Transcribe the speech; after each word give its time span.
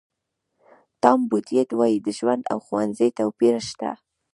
ټام 1.01 1.19
بوډیټ 1.29 1.69
وایي 1.79 1.97
د 2.05 2.07
ژوند 2.17 2.43
او 2.51 2.57
ښوونځي 2.65 3.09
توپیر 3.17 3.55
شته. 3.69 3.91